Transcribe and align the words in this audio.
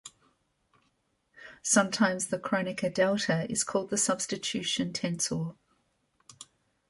Sometimes 1.61 2.29
the 2.29 2.39
Kronecker 2.39 2.91
delta 2.91 3.45
is 3.51 3.63
called 3.63 3.91
the 3.91 3.99
substitution 3.99 4.91
tensor. 4.93 5.53